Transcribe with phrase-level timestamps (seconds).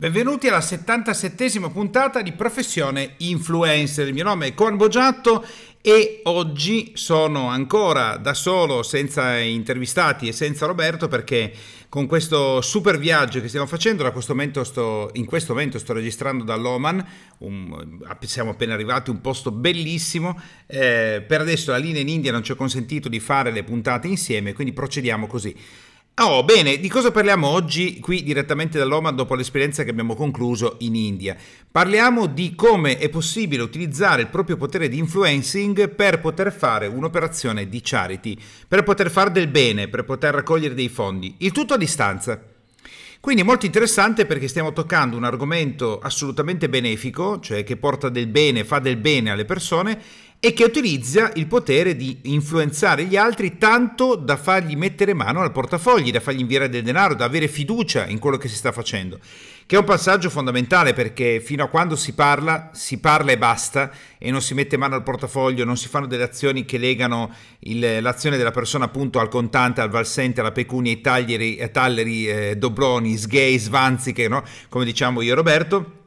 [0.00, 4.06] Benvenuti alla 77esima puntata di Professione Influencer.
[4.06, 5.44] Il mio nome è Con Bogiatto
[5.82, 11.52] e oggi sono ancora da solo, senza intervistati e senza Roberto perché
[11.90, 17.06] con questo super viaggio che stiamo facendo, questo sto, in questo momento sto registrando dall'Oman,
[17.40, 22.42] un, siamo appena arrivati, un posto bellissimo, eh, per adesso la linea in India non
[22.42, 25.54] ci ha consentito di fare le puntate insieme, quindi procediamo così.
[26.22, 30.94] Oh, bene, di cosa parliamo oggi qui direttamente dall'Oman dopo l'esperienza che abbiamo concluso in
[30.94, 31.34] India?
[31.70, 37.70] Parliamo di come è possibile utilizzare il proprio potere di influencing per poter fare un'operazione
[37.70, 38.36] di charity,
[38.68, 42.38] per poter fare del bene, per poter raccogliere dei fondi, il tutto a distanza.
[43.18, 48.26] Quindi è molto interessante perché stiamo toccando un argomento assolutamente benefico, cioè che porta del
[48.26, 49.98] bene, fa del bene alle persone
[50.42, 55.52] e che utilizza il potere di influenzare gli altri tanto da fargli mettere mano al
[55.52, 59.18] portafogli, da fargli inviare del denaro, da avere fiducia in quello che si sta facendo,
[59.66, 63.90] che è un passaggio fondamentale perché fino a quando si parla, si parla e basta
[64.16, 68.00] e non si mette mano al portafoglio, non si fanno delle azioni che legano il,
[68.00, 72.56] l'azione della persona appunto al contante, al valsente, alla pecunia, ai taglieri, ai talleri, eh,
[72.56, 74.42] dobloni, sgay, svanziche, no?
[74.70, 75.98] come diciamo io e Roberto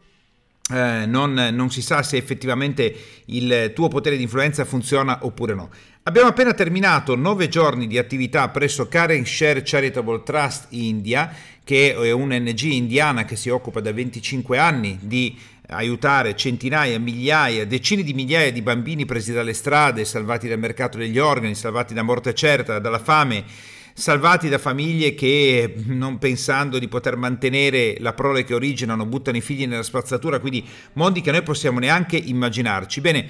[0.74, 5.70] eh, non, non, si sa se effettivamente il tuo potere di influenza funziona oppure no.
[6.04, 11.32] Abbiamo appena terminato nove giorni di attività presso Karen Share Charitable Trust India,
[11.64, 18.04] che è un'NG indiana che si occupa da 25 anni di aiutare centinaia, migliaia, decine
[18.04, 22.34] di migliaia di bambini presi dalle strade, salvati dal mercato degli organi, salvati da morte
[22.34, 23.46] certa, dalla fame
[23.94, 29.42] salvati da famiglie che non pensando di poter mantenere la prole che originano buttano i
[29.42, 33.02] figli nella spazzatura, quindi mondi che noi possiamo neanche immaginarci.
[33.02, 33.28] Bene,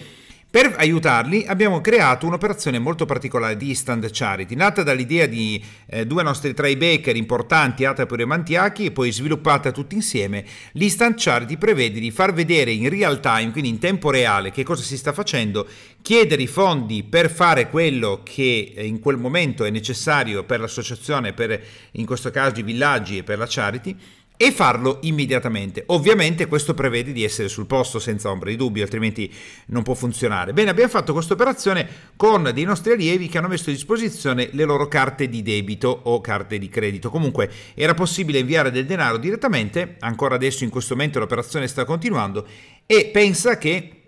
[0.53, 6.21] per aiutarli abbiamo creato un'operazione molto particolare di Instant Charity, nata dall'idea di eh, due
[6.21, 10.45] nostri trade baker importanti, Atapur e Mantiachi, e poi sviluppata tutti insieme.
[10.73, 14.83] L'Instant Charity prevede di far vedere in real time, quindi in tempo reale, che cosa
[14.83, 15.67] si sta facendo,
[16.03, 21.33] chiedere i fondi per fare quello che eh, in quel momento è necessario per l'associazione,
[21.33, 21.59] per
[21.93, 23.97] in questo caso i villaggi e per la charity
[24.37, 25.83] e farlo immediatamente.
[25.87, 29.31] Ovviamente questo prevede di essere sul posto senza ombra di dubbio, altrimenti
[29.67, 30.53] non può funzionare.
[30.53, 34.65] Bene, abbiamo fatto questa operazione con dei nostri allievi che hanno messo a disposizione le
[34.65, 37.09] loro carte di debito o carte di credito.
[37.09, 42.45] Comunque era possibile inviare del denaro direttamente, ancora adesso in questo momento l'operazione sta continuando
[42.85, 44.02] e pensa che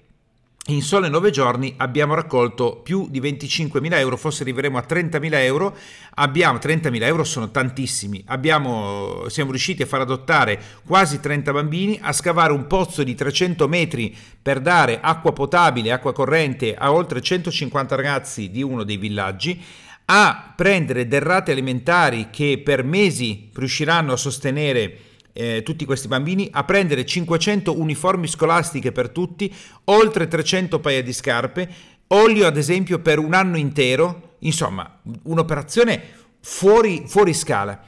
[0.67, 5.75] in sole nove giorni abbiamo raccolto più di 25.000 euro, forse arriveremo a 30.000 euro.
[6.15, 8.23] Abbiamo 30.000 euro, sono tantissimi.
[8.27, 13.67] Abbiamo, siamo riusciti a far adottare quasi 30 bambini, a scavare un pozzo di 300
[13.67, 19.61] metri per dare acqua potabile, acqua corrente a oltre 150 ragazzi di uno dei villaggi
[20.07, 24.99] a prendere derrate alimentari che per mesi riusciranno a sostenere
[25.37, 29.53] eh, tutti questi bambini, a prendere 500 uniformi scolastiche per tutti,
[29.85, 31.69] oltre 300 paia di scarpe,
[32.07, 36.01] olio ad esempio per un anno intero, insomma un'operazione
[36.39, 37.81] fuori, fuori scala.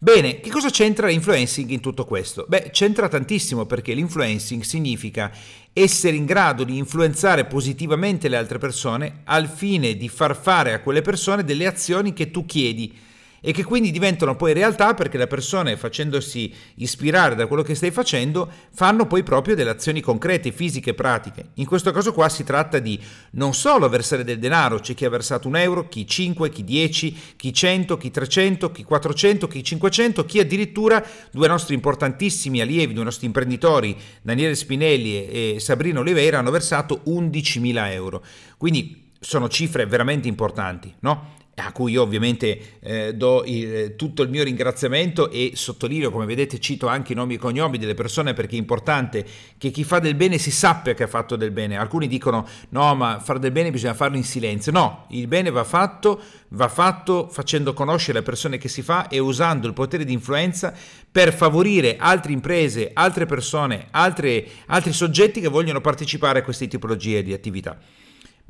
[0.00, 2.46] Bene, che cosa c'entra l'influencing in tutto questo?
[2.48, 5.30] Beh, c'entra tantissimo perché l'influencing significa
[5.72, 10.80] essere in grado di influenzare positivamente le altre persone al fine di far fare a
[10.80, 12.96] quelle persone delle azioni che tu chiedi
[13.40, 17.90] e che quindi diventano poi realtà perché le persone facendosi ispirare da quello che stai
[17.90, 21.50] facendo fanno poi proprio delle azioni concrete, fisiche, pratiche.
[21.54, 22.98] In questo caso qua si tratta di
[23.32, 27.16] non solo versare del denaro, c'è chi ha versato un euro, chi 5, chi 10,
[27.36, 33.04] chi 100, chi 300, chi 400, chi 500, chi addirittura due nostri importantissimi allievi, due
[33.04, 38.24] nostri imprenditori, Daniele Spinelli e Sabrina Oliveira, hanno versato 11.000 euro.
[38.56, 41.36] Quindi sono cifre veramente importanti, no?
[41.60, 46.60] A cui io ovviamente eh, do il, tutto il mio ringraziamento e sottolineo, come vedete,
[46.60, 49.24] cito anche i nomi e cognomi delle persone perché è importante
[49.58, 51.76] che chi fa del bene si sappia che ha fatto del bene.
[51.76, 54.70] Alcuni dicono no, ma fare del bene bisogna farlo in silenzio.
[54.72, 56.20] No, il bene va fatto,
[56.50, 60.72] va fatto facendo conoscere le persone che si fa e usando il potere di influenza
[61.10, 67.22] per favorire altre imprese, altre persone, altre, altri soggetti che vogliono partecipare a queste tipologie
[67.22, 67.78] di attività.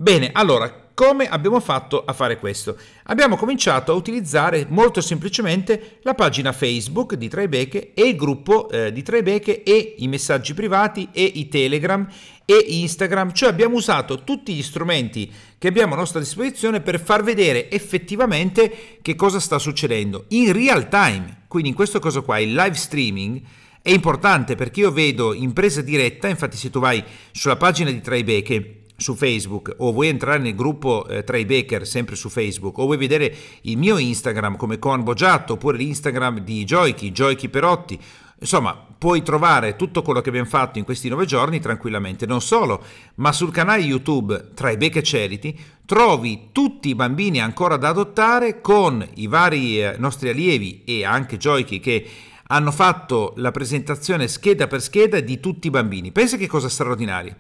[0.00, 2.78] Bene, allora, come abbiamo fatto a fare questo?
[3.06, 8.92] Abbiamo cominciato a utilizzare molto semplicemente la pagina Facebook di Tribeche e il gruppo eh,
[8.92, 12.06] di Tribeche e i messaggi privati e i Telegram
[12.44, 15.28] e Instagram, cioè abbiamo usato tutti gli strumenti
[15.58, 20.88] che abbiamo a nostra disposizione per far vedere effettivamente che cosa sta succedendo in real
[20.88, 21.42] time.
[21.48, 23.42] Quindi in questo caso qua il live streaming
[23.82, 27.02] è importante perché io vedo in presa diretta, infatti se tu vai
[27.32, 31.86] sulla pagina di Tribeche su Facebook o vuoi entrare nel gruppo eh, tra i Baker
[31.86, 36.64] sempre su Facebook o vuoi vedere il mio Instagram come Con Bogiatto oppure l'Instagram di
[36.64, 37.98] Joyki, Joyki Perotti
[38.40, 42.24] Insomma, puoi trovare tutto quello che abbiamo fatto in questi nove giorni tranquillamente.
[42.24, 42.84] Non solo,
[43.16, 49.26] ma sul canale YouTube Becche Charity trovi tutti i bambini ancora da adottare con i
[49.26, 52.06] vari eh, nostri allievi e anche Joyki che
[52.50, 56.12] hanno fatto la presentazione scheda per scheda di tutti i bambini.
[56.12, 57.36] Pensa che cosa straordinaria.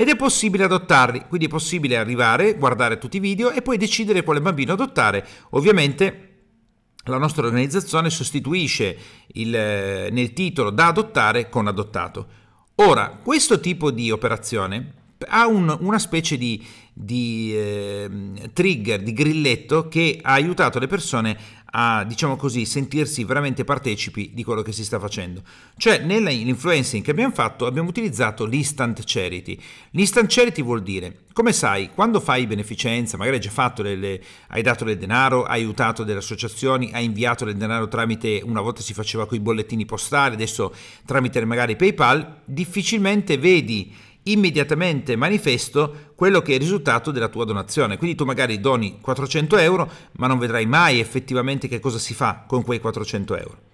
[0.00, 4.22] Ed è possibile adottarli, quindi è possibile arrivare, guardare tutti i video e poi decidere
[4.22, 5.26] quale bambino adottare.
[5.50, 6.28] Ovviamente
[7.06, 8.96] la nostra organizzazione sostituisce
[9.32, 12.26] il, eh, nel titolo da adottare con adottato.
[12.76, 14.92] Ora, questo tipo di operazione
[15.26, 18.08] ha un, una specie di, di eh,
[18.52, 21.36] trigger, di grilletto che ha aiutato le persone
[21.70, 25.42] a, diciamo così, sentirsi veramente partecipi di quello che si sta facendo.
[25.76, 29.58] Cioè, nell'influencing che abbiamo fatto abbiamo utilizzato l'instant charity.
[29.90, 34.62] L'instant charity vuol dire, come sai, quando fai beneficenza, magari hai già fatto delle, hai
[34.62, 38.94] dato del denaro, hai aiutato delle associazioni, hai inviato del denaro tramite, una volta si
[38.94, 40.74] faceva con i bollettini postali, adesso
[41.04, 43.94] tramite magari PayPal, difficilmente vedi
[44.32, 47.96] immediatamente manifesto quello che è il risultato della tua donazione.
[47.96, 52.44] Quindi tu magari doni 400 euro, ma non vedrai mai effettivamente che cosa si fa
[52.46, 53.67] con quei 400 euro.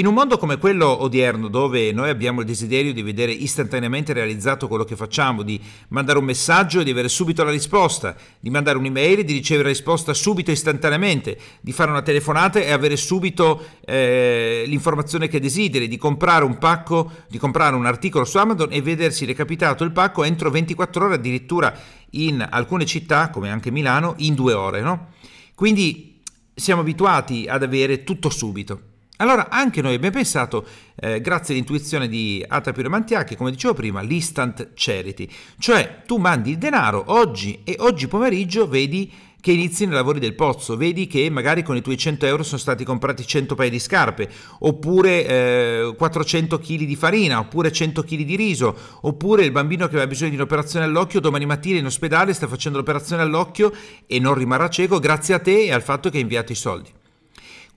[0.00, 4.66] In un mondo come quello odierno, dove noi abbiamo il desiderio di vedere istantaneamente realizzato
[4.66, 8.78] quello che facciamo, di mandare un messaggio e di avere subito la risposta, di mandare
[8.78, 13.62] un'email e di ricevere la risposta subito istantaneamente, di fare una telefonata e avere subito
[13.84, 18.80] eh, l'informazione che desideri, di comprare un pacco, di comprare un articolo su Amazon e
[18.80, 21.78] vedersi recapitato il pacco entro 24 ore, addirittura
[22.12, 24.80] in alcune città, come anche Milano, in due ore.
[24.80, 25.08] No?
[25.54, 26.22] Quindi
[26.54, 28.88] siamo abituati ad avere tutto subito.
[29.20, 30.64] Allora anche noi abbiamo pensato,
[30.96, 35.28] eh, grazie all'intuizione di Atapiro Mantiacchi, come dicevo prima, l'instant charity,
[35.58, 40.34] cioè tu mandi il denaro oggi e oggi pomeriggio vedi che inizi nei lavori del
[40.34, 43.78] pozzo, vedi che magari con i tuoi 100 euro sono stati comprati 100 paia di
[43.78, 44.26] scarpe,
[44.60, 49.96] oppure eh, 400 kg di farina, oppure 100 kg di riso, oppure il bambino che
[49.96, 53.70] aveva bisogno di un'operazione all'occhio domani mattina in ospedale sta facendo l'operazione all'occhio
[54.06, 56.99] e non rimarrà cieco grazie a te e al fatto che hai inviato i soldi.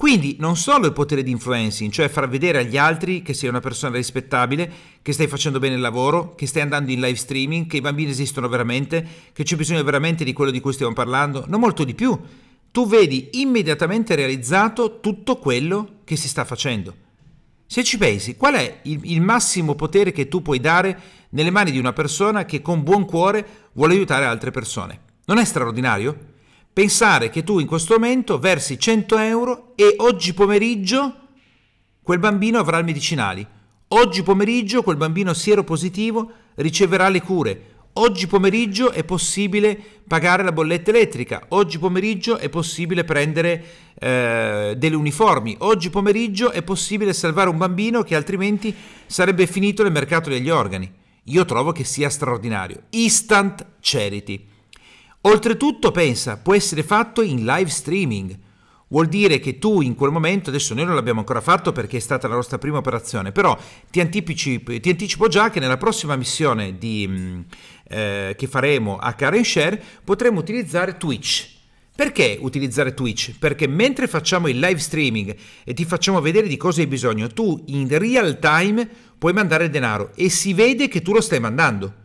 [0.03, 3.61] Quindi non solo il potere di influencing, cioè far vedere agli altri che sei una
[3.61, 4.69] persona rispettabile,
[5.01, 8.11] che stai facendo bene il lavoro, che stai andando in live streaming, che i bambini
[8.11, 11.95] esistono veramente, che c'è bisogno veramente di quello di cui stiamo parlando, non molto di
[11.95, 12.19] più.
[12.69, 16.93] Tu vedi immediatamente realizzato tutto quello che si sta facendo.
[17.65, 21.71] Se ci pensi, qual è il, il massimo potere che tu puoi dare nelle mani
[21.71, 24.99] di una persona che con buon cuore vuole aiutare altre persone?
[25.27, 26.31] Non è straordinario?
[26.73, 31.17] Pensare che tu in questo momento versi 100 euro e oggi pomeriggio
[32.01, 33.45] quel bambino avrà i medicinali.
[33.89, 37.65] Oggi pomeriggio quel bambino sieropositivo riceverà le cure.
[37.93, 41.45] Oggi pomeriggio è possibile pagare la bolletta elettrica.
[41.49, 43.63] Oggi pomeriggio è possibile prendere
[43.99, 45.55] eh, delle uniformi.
[45.59, 48.73] Oggi pomeriggio è possibile salvare un bambino che altrimenti
[49.05, 50.91] sarebbe finito nel mercato degli organi.
[51.25, 52.85] Io trovo che sia straordinario.
[52.89, 54.49] Instant charity.
[55.25, 58.37] Oltretutto, pensa, può essere fatto in live streaming.
[58.89, 62.01] Vuol dire che tu in quel momento, adesso noi non l'abbiamo ancora fatto perché è
[62.01, 63.57] stata la nostra prima operazione, però
[63.89, 67.39] ti, anticipi, ti anticipo già che nella prossima missione di, mm,
[67.87, 71.51] eh, che faremo a Karen Share potremo utilizzare Twitch.
[71.95, 73.37] Perché utilizzare Twitch?
[73.39, 75.33] Perché mentre facciamo il live streaming
[75.63, 78.87] e ti facciamo vedere di cosa hai bisogno, tu in real time
[79.17, 82.01] puoi mandare denaro e si vede che tu lo stai mandando.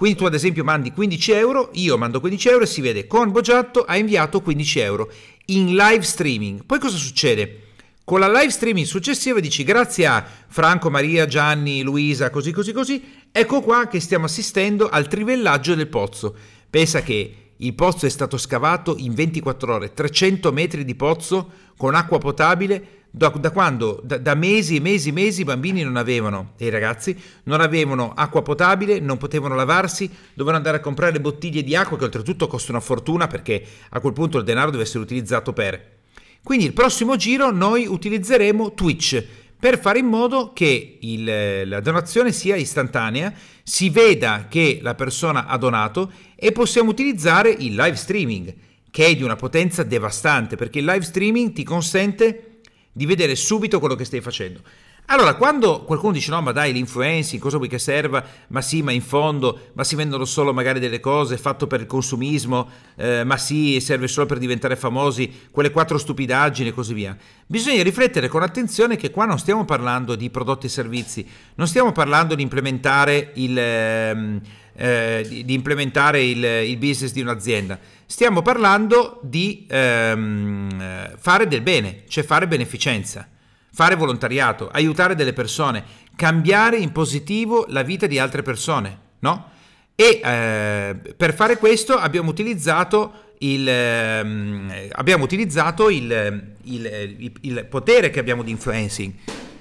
[0.00, 3.30] Quindi tu ad esempio mandi 15 euro, io mando 15 euro e si vede con
[3.32, 5.12] Bogiatto ha inviato 15 euro
[5.48, 6.64] in live streaming.
[6.64, 7.64] Poi cosa succede?
[8.02, 13.04] Con la live streaming successiva dici grazie a Franco, Maria, Gianni, Luisa, così così così,
[13.30, 16.34] ecco qua che stiamo assistendo al trivellaggio del pozzo.
[16.70, 21.94] Pensa che il pozzo è stato scavato in 24 ore, 300 metri di pozzo con
[21.94, 25.96] acqua potabile da, da quando, da, da, mesi e mesi e mesi i bambini non
[25.96, 31.20] avevano, e i ragazzi, non avevano acqua potabile, non potevano lavarsi, dovevano andare a comprare
[31.20, 34.84] bottiglie di acqua che oltretutto costano una fortuna perché a quel punto il denaro deve
[34.84, 35.98] essere utilizzato per.
[36.42, 39.22] Quindi il prossimo giro noi utilizzeremo Twitch
[39.58, 45.46] per fare in modo che il, la donazione sia istantanea, si veda che la persona
[45.46, 48.54] ha donato e possiamo utilizzare il live streaming,
[48.90, 52.49] che è di una potenza devastante, perché il live streaming ti consente
[52.92, 54.60] di vedere subito quello che stai facendo.
[55.06, 58.24] Allora, quando qualcuno dice no, ma dai, l'influencing, cosa vuoi che serva?
[58.48, 61.86] Ma sì, ma in fondo, ma si vendono solo magari delle cose fatto per il
[61.86, 67.16] consumismo, eh, ma sì, serve solo per diventare famosi, quelle quattro stupidaggini e così via.
[67.44, 71.90] Bisogna riflettere con attenzione che qua non stiamo parlando di prodotti e servizi, non stiamo
[71.90, 73.58] parlando di implementare il...
[73.58, 74.40] Ehm,
[74.80, 77.78] eh, di, di, implementare il, il, business di un'azienda.
[78.06, 83.28] Stiamo parlando di ehm, fare del bene, cioè fare beneficenza.
[83.72, 85.84] fare volontariato, aiutare delle persone,
[86.16, 89.50] cambiare in positivo la vita di altre persone, no?
[89.94, 98.10] E eh, per fare questo abbiamo utilizzato il, eh, abbiamo utilizzato il, il, il, potere
[98.10, 99.12] che abbiamo di influencing,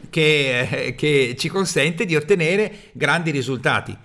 [0.09, 3.95] che, eh, che ci consente di ottenere grandi risultati.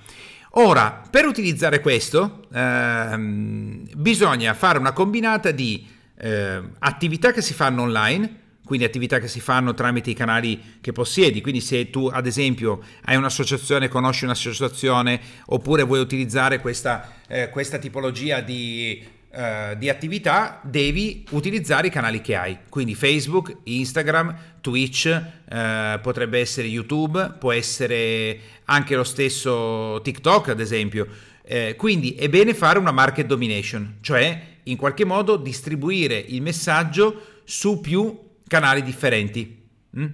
[0.56, 5.84] Ora, per utilizzare questo, ehm, bisogna fare una combinata di
[6.16, 10.92] eh, attività che si fanno online, quindi attività che si fanno tramite i canali che
[10.92, 11.40] possiedi.
[11.40, 17.78] Quindi se tu ad esempio hai un'associazione, conosci un'associazione oppure vuoi utilizzare questa, eh, questa
[17.78, 22.58] tipologia di, eh, di, attività, devi utilizzare i canali che hai.
[22.68, 30.60] Quindi Facebook, Instagram, Twitch, eh, potrebbe essere YouTube, può essere anche lo stesso TikTok ad
[30.60, 31.06] esempio.
[31.42, 37.40] Eh, quindi è bene fare una market domination, cioè in qualche modo distribuire il messaggio
[37.44, 38.18] su più
[38.48, 39.68] canali differenti
[39.98, 40.06] mm?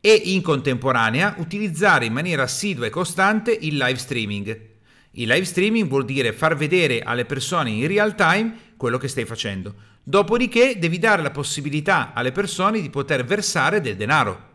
[0.00, 4.60] e in contemporanea utilizzare in maniera assidua e costante il live streaming.
[5.12, 9.26] Il live streaming vuol dire far vedere alle persone in real time quello che stai
[9.26, 9.91] facendo.
[10.04, 14.50] Dopodiché devi dare la possibilità alle persone di poter versare del denaro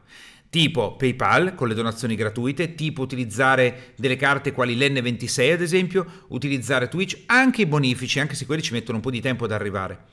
[0.50, 6.88] tipo PayPal con le donazioni gratuite, tipo utilizzare delle carte quali l'N26 ad esempio, utilizzare
[6.88, 10.06] Twitch, anche i bonifici, anche se quelli ci mettono un po' di tempo ad arrivare.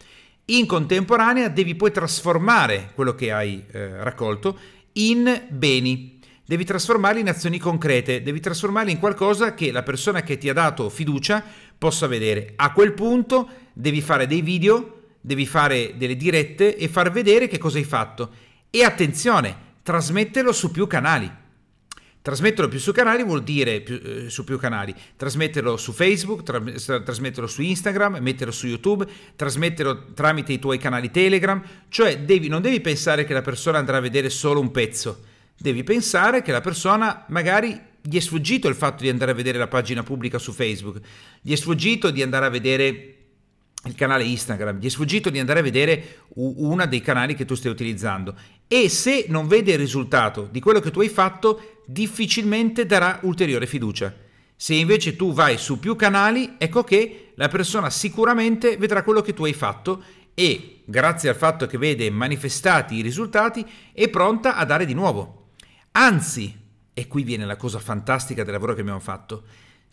[0.47, 4.59] In contemporanea devi poi trasformare quello che hai eh, raccolto
[4.95, 10.37] in beni, devi trasformarli in azioni concrete, devi trasformarli in qualcosa che la persona che
[10.37, 11.43] ti ha dato fiducia
[11.79, 12.53] possa vedere.
[12.57, 14.94] A quel punto devi fare dei video,
[15.25, 18.31] devi fare delle dirette e far vedere che cosa hai fatto.
[18.69, 21.43] E attenzione, trasmetterlo su più canali.
[22.21, 26.61] Trasmetterlo più su canali vuol dire più, eh, su più canali, trasmetterlo su Facebook, tra,
[26.61, 32.61] trasmetterlo su Instagram, metterlo su YouTube, trasmetterlo tramite i tuoi canali Telegram, cioè devi, non
[32.61, 35.23] devi pensare che la persona andrà a vedere solo un pezzo,
[35.57, 39.59] devi pensare che la persona magari gli è sfuggito il fatto di andare a vedere
[39.59, 41.01] la pagina pubblica su Facebook,
[41.43, 43.14] gli è sfuggito di andare a vedere
[43.85, 47.55] il canale Instagram, gli è sfuggito di andare a vedere uno dei canali che tu
[47.55, 48.35] stai utilizzando
[48.67, 53.67] e se non vede il risultato di quello che tu hai fatto, difficilmente darà ulteriore
[53.67, 54.15] fiducia.
[54.57, 59.35] Se invece tu vai su più canali, ecco che la persona sicuramente vedrà quello che
[59.35, 64.65] tu hai fatto e, grazie al fatto che vede manifestati i risultati, è pronta a
[64.65, 65.51] dare di nuovo.
[65.93, 66.57] Anzi,
[66.95, 69.45] e qui viene la cosa fantastica del lavoro che abbiamo fatto,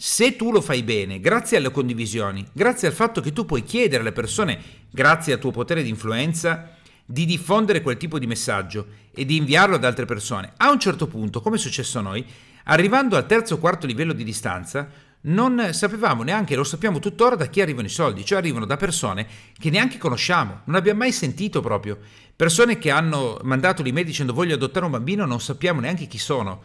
[0.03, 4.01] se tu lo fai bene, grazie alle condivisioni, grazie al fatto che tu puoi chiedere
[4.01, 9.25] alle persone, grazie al tuo potere di influenza, di diffondere quel tipo di messaggio e
[9.25, 12.25] di inviarlo ad altre persone, a un certo punto, come è successo a noi,
[12.63, 14.89] arrivando al terzo o quarto livello di distanza,
[15.25, 19.27] non sapevamo neanche, lo sappiamo tuttora, da chi arrivano i soldi, cioè arrivano da persone
[19.55, 21.99] che neanche conosciamo, non abbiamo mai sentito proprio,
[22.35, 26.63] persone che hanno mandato l'email dicendo voglio adottare un bambino, non sappiamo neanche chi sono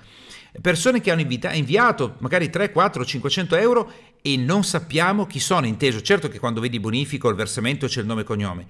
[0.60, 5.66] persone che hanno invita- inviato magari 3, 4, 500 euro e non sappiamo chi sono,
[5.66, 6.00] inteso.
[6.02, 8.66] Certo che quando vedi bonifico il versamento c'è il nome e cognome,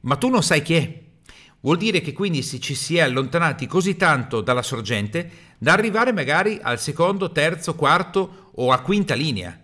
[0.00, 1.00] ma tu non sai chi è.
[1.62, 6.58] Vuol dire che quindi ci si è allontanati così tanto dalla sorgente da arrivare magari
[6.62, 9.58] al secondo, terzo, quarto o a quinta linea.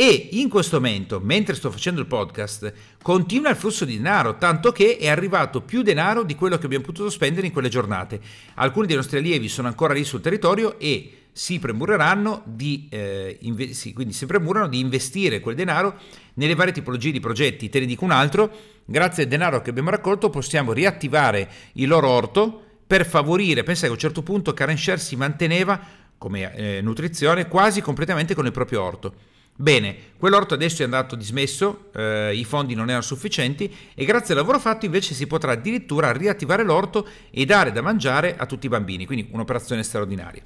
[0.00, 4.72] E in questo momento, mentre sto facendo il podcast, continua il flusso di denaro, tanto
[4.72, 8.18] che è arrivato più denaro di quello che abbiamo potuto spendere in quelle giornate.
[8.54, 13.74] Alcuni dei nostri allievi sono ancora lì sul territorio e si premureranno di, eh, inve-
[13.74, 15.98] sì, di investire quel denaro
[16.32, 17.68] nelle varie tipologie di progetti.
[17.68, 18.50] Te ne dico un altro,
[18.86, 23.88] grazie al denaro che abbiamo raccolto possiamo riattivare il loro orto per favorire, pensa che
[23.88, 25.78] a un certo punto Karen Share si manteneva
[26.16, 29.14] come eh, nutrizione quasi completamente con il proprio orto.
[29.60, 34.40] Bene, quell'orto adesso è andato dismesso, eh, i fondi non erano sufficienti e grazie al
[34.40, 38.68] lavoro fatto invece si potrà addirittura riattivare l'orto e dare da mangiare a tutti i
[38.70, 40.42] bambini, quindi un'operazione straordinaria.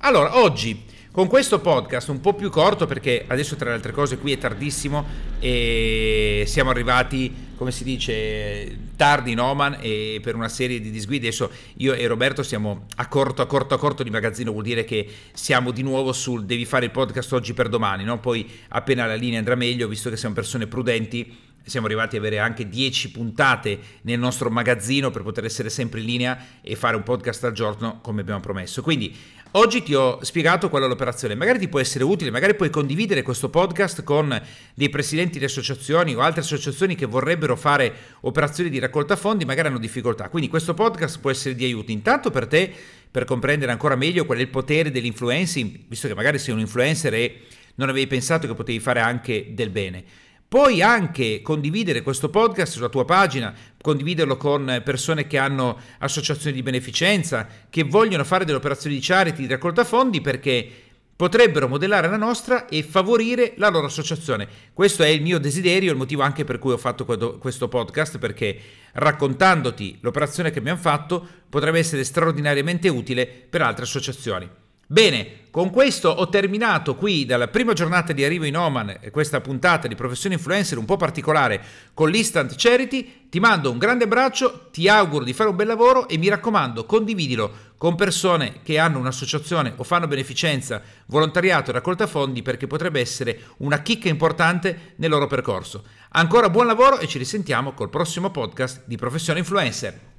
[0.00, 0.84] Allora, oggi
[1.18, 4.38] con questo podcast un po' più corto perché adesso tra le altre cose qui è
[4.38, 5.04] tardissimo
[5.40, 11.26] e siamo arrivati, come si dice, tardi in Oman e per una serie di disguidi.
[11.26, 14.84] Adesso io e Roberto siamo a corto, a corto, a corto di magazzino, vuol dire
[14.84, 18.20] che siamo di nuovo sul devi fare il podcast oggi per domani, no?
[18.20, 21.36] Poi appena la linea andrà meglio, visto che siamo persone prudenti,
[21.68, 26.06] siamo arrivati ad avere anche 10 puntate nel nostro magazzino per poter essere sempre in
[26.06, 28.82] linea e fare un podcast al giorno come abbiamo promesso.
[28.82, 29.14] Quindi
[29.52, 33.22] Oggi ti ho spiegato qual è l'operazione, magari ti può essere utile, magari puoi condividere
[33.22, 34.38] questo podcast con
[34.74, 39.68] dei presidenti di associazioni o altre associazioni che vorrebbero fare operazioni di raccolta fondi, magari
[39.68, 40.28] hanno difficoltà.
[40.28, 42.70] Quindi questo podcast può essere di aiuto intanto per te
[43.10, 47.14] per comprendere ancora meglio qual è il potere dell'influencing, visto che magari sei un influencer
[47.14, 47.40] e
[47.76, 50.04] non avevi pensato che potevi fare anche del bene.
[50.48, 56.62] Puoi anche condividere questo podcast sulla tua pagina, condividerlo con persone che hanno associazioni di
[56.62, 60.66] beneficenza, che vogliono fare delle operazioni di charity, di raccolta fondi, perché
[61.14, 64.48] potrebbero modellare la nostra e favorire la loro associazione.
[64.72, 68.58] Questo è il mio desiderio, il motivo anche per cui ho fatto questo podcast, perché
[68.92, 74.48] raccontandoti l'operazione che abbiamo fatto potrebbe essere straordinariamente utile per altre associazioni.
[74.90, 79.86] Bene, con questo ho terminato qui dalla prima giornata di arrivo in Oman questa puntata
[79.86, 83.26] di Professione Influencer un po' particolare con l'Instant Charity.
[83.28, 86.86] Ti mando un grande abbraccio, ti auguro di fare un bel lavoro e mi raccomando
[86.86, 93.00] condividilo con persone che hanno un'associazione o fanno beneficenza, volontariato e raccolta fondi perché potrebbe
[93.00, 95.84] essere una chicca importante nel loro percorso.
[96.12, 100.17] Ancora buon lavoro e ci risentiamo col prossimo podcast di Professione Influencer.